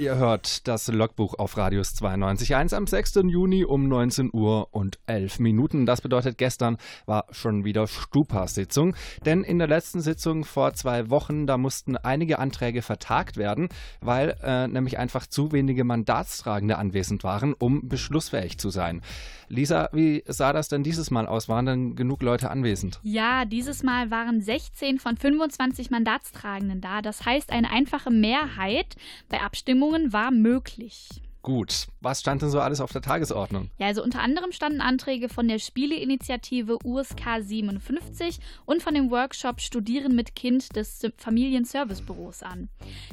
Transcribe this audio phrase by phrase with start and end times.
[0.00, 3.16] Ihr hört das Logbuch auf Radius 92.1 am 6.
[3.28, 5.84] Juni um 19 Uhr und 11 Minuten.
[5.84, 8.96] Das bedeutet, gestern war schon wieder Stupa-Sitzung.
[9.26, 13.68] Denn in der letzten Sitzung vor zwei Wochen, da mussten einige Anträge vertagt werden,
[14.00, 19.02] weil äh, nämlich einfach zu wenige Mandatstragende anwesend waren, um beschlussfähig zu sein.
[19.48, 21.48] Lisa, wie sah das denn dieses Mal aus?
[21.50, 23.00] Waren denn genug Leute anwesend?
[23.02, 27.02] Ja, dieses Mal waren 16 von 25 Mandatstragenden da.
[27.02, 28.94] Das heißt, eine einfache Mehrheit
[29.28, 31.08] bei Abstimmungen Abstimmungen war möglich.
[31.42, 31.88] Gut.
[32.02, 33.70] Was stand denn so alles auf der Tagesordnung?
[33.78, 39.60] Ja, also unter anderem standen Anträge von der Spieleinitiative USK 57 und von dem Workshop
[39.60, 42.68] Studieren mit Kind des Familienservicebüros an.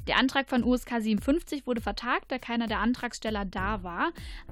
[0.08, 4.12] Der Antrag von USK 57 wurde vertagt, da keiner der Antragsteller da war.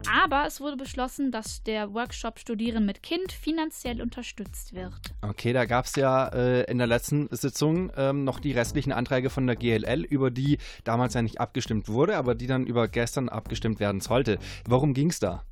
[0.10, 4.94] Aber es wurde beschlossen, dass der Workshop Studieren mit Kind finanziell unterstützt wird.
[5.22, 9.30] Okay, da gab es ja äh, in der letzten Sitzung ähm, noch die restlichen Anträge
[9.30, 13.28] von der GLL, über die damals ja nicht abgestimmt wurde, aber die dann über gestern
[13.28, 14.40] abgestimmt abgestimmt werden sollte.
[14.68, 15.44] Worum ging es da?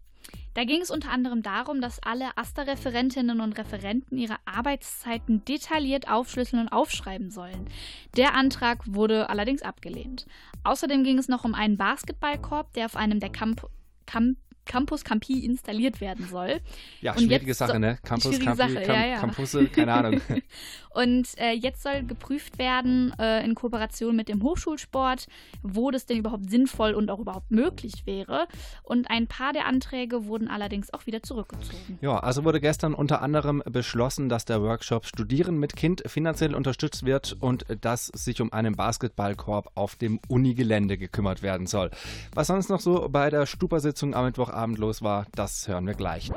[0.53, 6.61] Da ging es unter anderem darum, dass alle AStA-Referentinnen und Referenten ihre Arbeitszeiten detailliert aufschlüsseln
[6.61, 7.67] und aufschreiben sollen.
[8.15, 10.27] Der Antrag wurde allerdings abgelehnt.
[10.63, 13.67] Außerdem ging es noch um einen Basketballkorb, der auf einem der Camp
[14.05, 16.61] Camp Campus Campi installiert werden soll.
[17.01, 17.97] Ja, und schwierige Sache, ne?
[18.03, 19.19] Campus Campi, Sache, Camp, ja, ja.
[19.19, 20.21] Campusse, keine Ahnung.
[20.93, 25.27] und äh, jetzt soll geprüft werden, äh, in Kooperation mit dem Hochschulsport,
[25.61, 28.47] wo das denn überhaupt sinnvoll und auch überhaupt möglich wäre.
[28.83, 31.99] Und ein paar der Anträge wurden allerdings auch wieder zurückgezogen.
[32.01, 37.05] Ja, also wurde gestern unter anderem beschlossen, dass der Workshop Studieren mit Kind finanziell unterstützt
[37.05, 41.91] wird und dass sich um einen Basketballkorb auf dem Unigelände gekümmert werden soll.
[42.33, 45.95] Was sonst noch so bei der Stupa-Sitzung am Mittwoch Mittwochabend los war, das hören wir
[45.95, 46.31] gleich.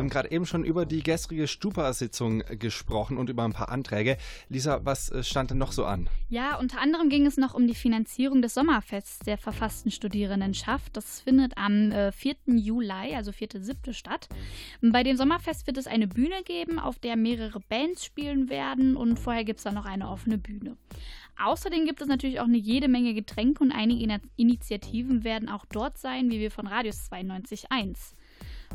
[0.00, 4.16] Wir haben gerade eben schon über die gestrige Stupa-Sitzung gesprochen und über ein paar Anträge.
[4.48, 6.08] Lisa, was äh, stand denn noch so an?
[6.30, 10.96] Ja, unter anderem ging es noch um die Finanzierung des Sommerfests der verfassten Studierendenschaft.
[10.96, 12.34] Das findet am äh, 4.
[12.46, 13.92] Juli, also 4.7.
[13.92, 14.30] statt.
[14.80, 19.18] Bei dem Sommerfest wird es eine Bühne geben, auf der mehrere Bands spielen werden und
[19.18, 20.78] vorher gibt es dann noch eine offene Bühne.
[21.44, 25.98] Außerdem gibt es natürlich auch eine jede Menge Getränke und einige Initiativen werden auch dort
[25.98, 28.14] sein, wie wir von Radius 92.1.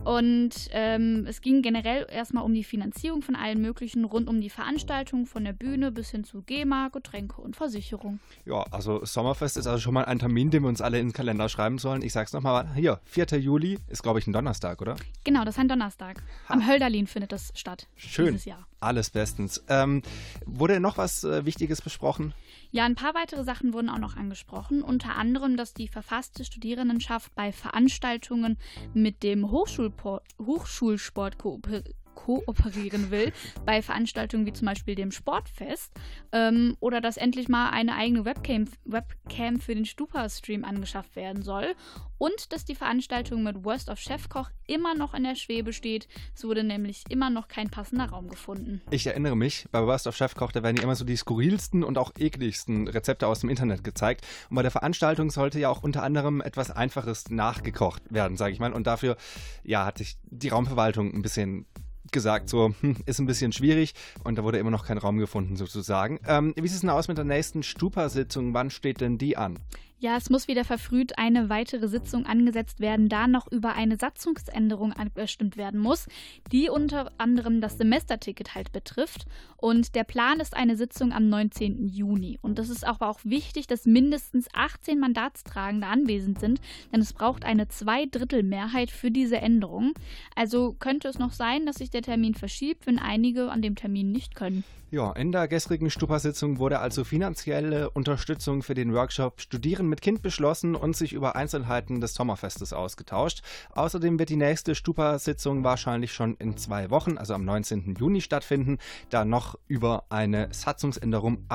[0.04, 4.50] Und ähm, es ging generell erstmal um die Finanzierung von allen möglichen rund um die
[4.50, 8.20] Veranstaltung, von der Bühne bis hin zu GEMA, Getränke und Versicherung.
[8.46, 11.14] Ja, also Sommerfest ist also schon mal ein Termin, den wir uns alle in den
[11.14, 12.02] Kalender schreiben sollen.
[12.02, 13.40] Ich sag's nochmal, hier, 4.
[13.40, 14.96] Juli ist, glaube ich, ein Donnerstag, oder?
[15.24, 16.22] Genau, das ist ein Donnerstag.
[16.50, 16.54] Ha.
[16.54, 17.88] Am Hölderlin findet das statt.
[17.96, 18.28] Schön.
[18.28, 18.68] Dieses Jahr.
[18.80, 19.64] Alles bestens.
[19.68, 20.02] Ähm,
[20.46, 22.34] wurde noch was äh, Wichtiges besprochen?
[22.72, 24.82] Ja, ein paar weitere Sachen wurden auch noch angesprochen.
[24.82, 28.58] Unter anderem, dass die verfasste Studierendenschaft bei Veranstaltungen
[28.94, 33.32] mit dem Hochschulsport kooperiert kooperieren will,
[33.66, 35.92] bei Veranstaltungen wie zum Beispiel dem Sportfest
[36.32, 41.76] ähm, oder dass endlich mal eine eigene Webcam, Webcam für den Stupa-Stream angeschafft werden soll
[42.18, 46.08] und dass die Veranstaltung mit Worst of Chefkoch immer noch in der Schwebe steht.
[46.34, 48.82] Es wurde nämlich immer noch kein passender Raum gefunden.
[48.90, 52.00] Ich erinnere mich, bei Worst of Chefkoch, da werden ja immer so die skurrilsten und
[52.00, 54.26] auch ekligsten Rezepte aus dem Internet gezeigt.
[54.50, 58.60] Und bei der Veranstaltung sollte ja auch unter anderem etwas Einfaches nachgekocht werden, sage ich
[58.60, 58.74] mal.
[58.74, 59.18] Und dafür,
[59.64, 61.68] ja, hat sich die Raumverwaltung ein bisschen
[62.16, 63.94] gesagt, so hm, ist ein bisschen schwierig
[64.24, 66.20] und da wurde immer noch kein Raum gefunden sozusagen.
[66.28, 68.56] Ähm, wie sieht es denn aus mit der nächsten Stupa-Sitzung?
[68.56, 69.60] Wann steht denn die an?
[69.98, 74.92] Ja, es muss wieder verfrüht eine weitere Sitzung angesetzt werden, da noch über eine Satzungsänderung
[74.92, 76.08] abgestimmt werden muss,
[76.52, 79.26] die unter anderem das Semesterticket halt betrifft.
[79.56, 81.88] Und der Plan ist eine Sitzung am 19.
[81.88, 82.38] Juni.
[82.42, 86.60] Und das ist aber auch wichtig, dass mindestens 18 Mandatstragende anwesend sind,
[86.92, 89.94] denn es braucht eine Zweidrittelmehrheit für diese Änderung.
[90.36, 94.12] Also könnte es noch sein, dass sich der Termin verschiebt, wenn einige an dem Termin
[94.12, 94.66] nicht können.
[94.92, 100.22] Ja, in der gestrigen Stupa-Sitzung wurde also finanzielle Unterstützung für den Workshop Studieren mit Kind
[100.22, 103.42] beschlossen und sich über Einzelheiten des Sommerfestes ausgetauscht.
[103.72, 107.96] Außerdem wird die nächste Stupa-Sitzung wahrscheinlich schon in zwei Wochen, also am 19.
[108.00, 108.78] Juni stattfinden,
[109.10, 111.46] da noch über eine Satzungsänderung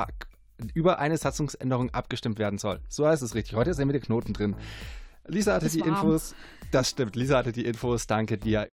[0.75, 2.81] über eine Satzungsänderung abgestimmt werden soll.
[2.87, 3.55] So heißt es richtig.
[3.55, 4.55] Heute sind wir die Knoten drin.
[5.27, 6.35] Lisa hatte die Infos.
[6.71, 7.15] Das stimmt.
[7.15, 8.07] Lisa hatte die Infos.
[8.07, 8.69] Danke dir.